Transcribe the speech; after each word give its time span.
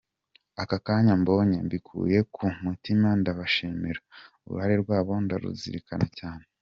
Aka 0.61 0.77
kanya 0.85 1.13
mbonye, 1.21 1.57
mbikuye 1.65 2.19
ku 2.33 2.43
mutima 2.65 3.07
ndabashimira 3.19 3.99
,uruhare 4.45 4.75
rwabo 4.83 5.13
ndaruzirikana 5.25 6.07
cyane. 6.19 6.43